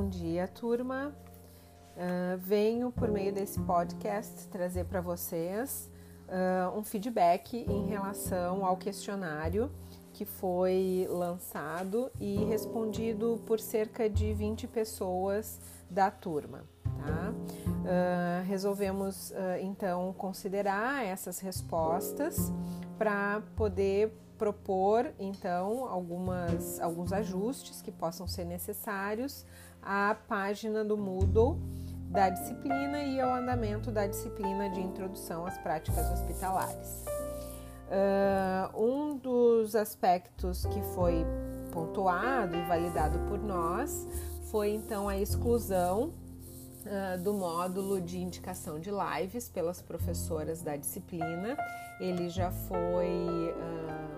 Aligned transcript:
Bom 0.00 0.08
dia, 0.08 0.46
turma. 0.46 1.12
Uh, 1.96 2.38
venho 2.38 2.92
por 2.92 3.10
meio 3.10 3.32
desse 3.32 3.58
podcast 3.58 4.46
trazer 4.46 4.84
para 4.84 5.00
vocês 5.00 5.90
uh, 6.28 6.78
um 6.78 6.84
feedback 6.84 7.66
em 7.68 7.86
relação 7.86 8.64
ao 8.64 8.76
questionário 8.76 9.68
que 10.12 10.24
foi 10.24 11.04
lançado 11.10 12.12
e 12.20 12.44
respondido 12.44 13.42
por 13.44 13.58
cerca 13.58 14.08
de 14.08 14.32
20 14.32 14.68
pessoas 14.68 15.60
da 15.90 16.12
turma. 16.12 16.62
Tá? 16.84 17.32
Uh, 17.32 18.46
resolvemos 18.46 19.32
então 19.60 20.14
considerar 20.16 21.04
essas 21.04 21.40
respostas 21.40 22.52
para 22.96 23.42
poder 23.56 24.12
propor 24.38 25.12
então 25.18 25.86
algumas, 25.86 26.80
alguns 26.80 27.12
ajustes 27.12 27.82
que 27.82 27.90
possam 27.90 28.28
ser 28.28 28.44
necessários 28.44 29.44
à 29.88 30.14
página 30.14 30.84
do 30.84 30.98
Moodle 30.98 31.58
da 32.10 32.28
disciplina 32.28 33.02
e 33.02 33.18
ao 33.18 33.34
andamento 33.34 33.90
da 33.90 34.06
disciplina 34.06 34.68
de 34.68 34.80
introdução 34.80 35.46
às 35.46 35.56
práticas 35.56 36.10
hospitalares. 36.10 37.04
Uh, 37.88 38.82
um 38.82 39.16
dos 39.16 39.74
aspectos 39.74 40.66
que 40.66 40.82
foi 40.94 41.24
pontuado 41.72 42.54
e 42.54 42.62
validado 42.66 43.18
por 43.30 43.38
nós 43.38 44.06
foi 44.50 44.70
então 44.74 45.08
a 45.08 45.16
exclusão 45.16 46.12
uh, 46.84 47.22
do 47.22 47.32
módulo 47.32 47.98
de 47.98 48.18
indicação 48.18 48.78
de 48.78 48.90
lives 48.90 49.48
pelas 49.48 49.80
professoras 49.80 50.60
da 50.60 50.76
disciplina. 50.76 51.56
Ele 51.98 52.28
já 52.28 52.50
foi 52.50 53.06
uh, 53.06 54.17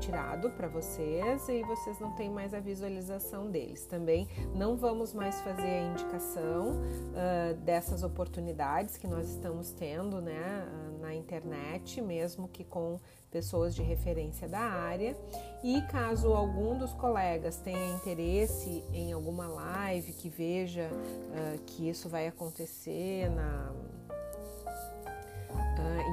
retirado 0.00 0.50
para 0.52 0.66
vocês 0.66 1.46
e 1.50 1.62
vocês 1.62 2.00
não 2.00 2.12
têm 2.12 2.30
mais 2.30 2.54
a 2.54 2.58
visualização 2.58 3.50
deles. 3.50 3.84
Também 3.84 4.26
não 4.54 4.74
vamos 4.74 5.12
mais 5.12 5.38
fazer 5.42 5.62
a 5.62 5.82
indicação 5.82 6.70
uh, 6.70 7.54
dessas 7.56 8.02
oportunidades 8.02 8.96
que 8.96 9.06
nós 9.06 9.28
estamos 9.28 9.72
tendo 9.72 10.22
né, 10.22 10.66
uh, 10.66 11.02
na 11.02 11.14
internet, 11.14 12.00
mesmo 12.00 12.48
que 12.48 12.64
com 12.64 12.98
pessoas 13.30 13.74
de 13.74 13.82
referência 13.82 14.48
da 14.48 14.60
área. 14.60 15.14
E 15.62 15.82
caso 15.82 16.32
algum 16.32 16.78
dos 16.78 16.94
colegas 16.94 17.58
tenha 17.58 17.92
interesse 17.92 18.82
em 18.94 19.12
alguma 19.12 19.48
live 19.48 20.14
que 20.14 20.30
veja 20.30 20.88
uh, 20.90 21.62
que 21.66 21.90
isso 21.90 22.08
vai 22.08 22.26
acontecer 22.26 23.28
na 23.28 23.70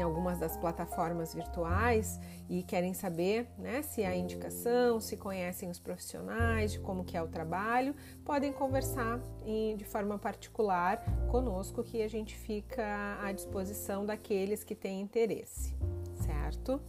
em 0.00 0.02
algumas 0.02 0.38
das 0.38 0.56
plataformas 0.56 1.34
virtuais 1.34 2.18
e 2.48 2.62
querem 2.62 2.94
saber 2.94 3.46
né, 3.58 3.82
se 3.82 4.02
há 4.02 4.16
indicação, 4.16 4.98
se 4.98 5.16
conhecem 5.16 5.68
os 5.68 5.78
profissionais, 5.78 6.72
de 6.72 6.80
como 6.80 7.04
que 7.04 7.16
é 7.16 7.22
o 7.22 7.28
trabalho, 7.28 7.94
podem 8.24 8.52
conversar 8.52 9.20
em, 9.44 9.76
de 9.76 9.84
forma 9.84 10.18
particular 10.18 11.04
conosco 11.30 11.84
que 11.84 12.02
a 12.02 12.08
gente 12.08 12.34
fica 12.34 13.18
à 13.22 13.30
disposição 13.30 14.06
daqueles 14.06 14.64
que 14.64 14.74
têm 14.74 15.02
interesse, 15.02 15.76
certo? 16.24 16.80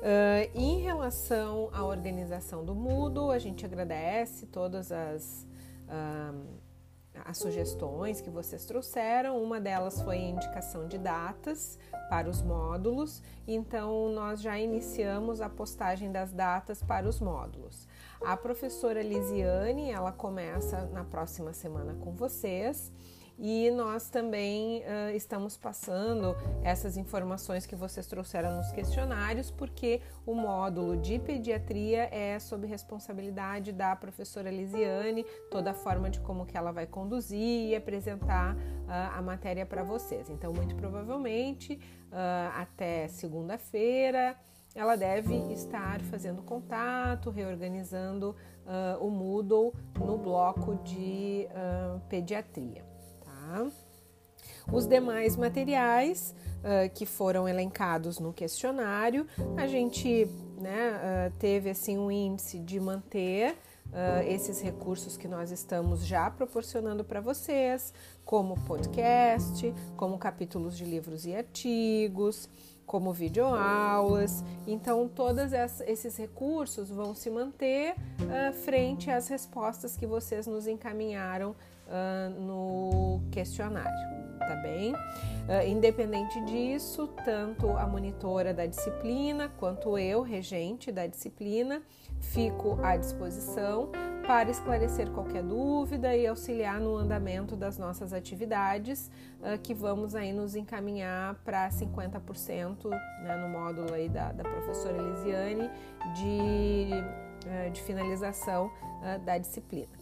Uh, 0.00 0.50
em 0.54 0.80
relação 0.80 1.68
à 1.72 1.84
organização 1.84 2.64
do 2.64 2.74
Moodle, 2.74 3.30
a 3.30 3.38
gente 3.38 3.66
agradece 3.66 4.46
todas 4.46 4.90
as 4.90 5.46
uh, 5.88 6.69
as 7.24 7.38
sugestões 7.38 8.20
que 8.20 8.30
vocês 8.30 8.64
trouxeram. 8.64 9.42
Uma 9.42 9.60
delas 9.60 10.00
foi 10.02 10.16
a 10.16 10.28
indicação 10.28 10.86
de 10.86 10.98
datas 10.98 11.78
para 12.08 12.28
os 12.28 12.42
módulos, 12.42 13.22
então 13.46 14.10
nós 14.12 14.40
já 14.40 14.58
iniciamos 14.58 15.40
a 15.40 15.48
postagem 15.48 16.10
das 16.10 16.32
datas 16.32 16.82
para 16.82 17.08
os 17.08 17.20
módulos. 17.20 17.86
A 18.24 18.36
professora 18.36 19.02
Lisiane, 19.02 19.90
ela 19.90 20.12
começa 20.12 20.86
na 20.92 21.04
próxima 21.04 21.52
semana 21.52 21.94
com 21.94 22.12
vocês 22.12 22.92
e 23.42 23.70
nós 23.70 24.10
também 24.10 24.80
uh, 24.80 25.16
estamos 25.16 25.56
passando 25.56 26.36
essas 26.62 26.98
informações 26.98 27.64
que 27.64 27.74
vocês 27.74 28.06
trouxeram 28.06 28.54
nos 28.54 28.70
questionários, 28.70 29.50
porque 29.50 30.02
o 30.26 30.34
módulo 30.34 30.98
de 30.98 31.18
pediatria 31.18 32.06
é 32.14 32.38
sob 32.38 32.66
responsabilidade 32.66 33.72
da 33.72 33.96
professora 33.96 34.50
Lisiane, 34.50 35.24
toda 35.50 35.70
a 35.70 35.74
forma 35.74 36.10
de 36.10 36.20
como 36.20 36.44
que 36.44 36.54
ela 36.54 36.70
vai 36.70 36.86
conduzir 36.86 37.70
e 37.70 37.74
apresentar 37.74 38.54
uh, 38.54 38.58
a 39.16 39.22
matéria 39.22 39.64
para 39.64 39.82
vocês. 39.82 40.28
Então, 40.28 40.52
muito 40.52 40.74
provavelmente, 40.74 41.80
uh, 42.12 42.60
até 42.60 43.08
segunda-feira, 43.08 44.36
ela 44.74 44.96
deve 44.96 45.34
estar 45.50 46.02
fazendo 46.02 46.42
contato, 46.42 47.30
reorganizando 47.30 48.36
o 49.00 49.10
Moodle 49.10 49.74
no 49.98 50.16
bloco 50.16 50.76
de 50.84 51.48
pediatria. 52.08 52.89
Tá? 53.50 53.66
Os 54.72 54.86
demais 54.86 55.36
materiais 55.36 56.32
uh, 56.58 56.88
que 56.94 57.04
foram 57.04 57.48
elencados 57.48 58.20
no 58.20 58.32
questionário, 58.32 59.26
a 59.56 59.66
gente 59.66 60.28
né, 60.56 60.92
uh, 60.92 61.38
teve 61.38 61.70
assim 61.70 61.98
um 61.98 62.12
índice 62.12 62.60
de 62.60 62.78
manter 62.78 63.54
uh, 63.88 64.22
esses 64.28 64.60
recursos 64.60 65.16
que 65.16 65.26
nós 65.26 65.50
estamos 65.50 66.06
já 66.06 66.30
proporcionando 66.30 67.02
para 67.02 67.20
vocês, 67.20 67.92
como 68.24 68.54
podcast, 68.60 69.74
como 69.96 70.16
capítulos 70.16 70.76
de 70.76 70.84
livros 70.84 71.26
e 71.26 71.34
artigos, 71.34 72.48
como 72.86 73.12
videoaulas. 73.12 74.44
Então, 74.68 75.08
todos 75.08 75.52
esses 75.86 76.16
recursos 76.16 76.88
vão 76.88 77.14
se 77.14 77.30
manter 77.30 77.94
frente 78.64 79.10
às 79.10 79.28
respostas 79.28 79.96
que 79.96 80.06
vocês 80.06 80.44
nos 80.48 80.66
encaminharam 80.66 81.54
uh, 81.90 82.40
no 82.40 83.20
questionário, 83.30 84.38
tá 84.38 84.54
bem? 84.56 84.94
Uh, 84.94 85.66
independente 85.66 86.40
disso, 86.44 87.08
tanto 87.24 87.70
a 87.70 87.86
monitora 87.86 88.54
da 88.54 88.66
disciplina 88.66 89.50
quanto 89.58 89.98
eu, 89.98 90.22
regente 90.22 90.92
da 90.92 91.06
disciplina, 91.06 91.82
fico 92.20 92.78
à 92.82 92.96
disposição 92.96 93.90
para 94.26 94.50
esclarecer 94.50 95.10
qualquer 95.10 95.42
dúvida 95.42 96.14
e 96.16 96.26
auxiliar 96.26 96.78
no 96.78 96.96
andamento 96.96 97.56
das 97.56 97.78
nossas 97.78 98.12
atividades, 98.12 99.10
uh, 99.40 99.58
que 99.60 99.74
vamos 99.74 100.14
aí 100.14 100.32
nos 100.32 100.54
encaminhar 100.54 101.34
para 101.44 101.68
50% 101.68 102.88
né, 103.22 103.36
no 103.36 103.48
módulo 103.48 103.92
aí 103.92 104.08
da, 104.08 104.30
da 104.30 104.44
professora 104.44 104.96
Elisiane 104.96 105.68
de, 106.14 106.90
uh, 107.46 107.70
de 107.70 107.82
finalização 107.82 108.70
da 109.24 109.38
disciplina. 109.38 109.99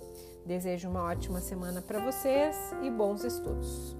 Desejo 0.49 0.89
uma 0.89 1.03
ótima 1.03 1.43
semana 1.43 1.83
para 1.83 2.01
vocês 2.01 2.57
e 2.83 2.91
bons 2.91 3.23
estudos. 3.23 3.95